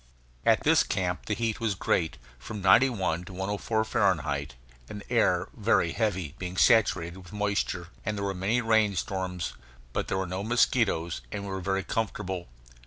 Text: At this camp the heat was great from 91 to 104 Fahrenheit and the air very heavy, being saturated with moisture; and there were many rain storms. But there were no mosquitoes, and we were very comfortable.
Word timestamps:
At 0.47 0.61
this 0.63 0.81
camp 0.81 1.27
the 1.27 1.35
heat 1.35 1.59
was 1.59 1.75
great 1.75 2.17
from 2.39 2.59
91 2.59 3.23
to 3.25 3.33
104 3.33 3.83
Fahrenheit 3.85 4.55
and 4.89 5.01
the 5.01 5.11
air 5.13 5.47
very 5.55 5.91
heavy, 5.91 6.33
being 6.39 6.57
saturated 6.57 7.17
with 7.19 7.31
moisture; 7.33 7.89
and 8.03 8.17
there 8.17 8.25
were 8.25 8.33
many 8.33 8.61
rain 8.61 8.95
storms. 8.95 9.53
But 9.93 10.07
there 10.07 10.17
were 10.17 10.25
no 10.25 10.43
mosquitoes, 10.43 11.21
and 11.31 11.43
we 11.43 11.49
were 11.49 11.61
very 11.61 11.83
comfortable. 11.83 12.47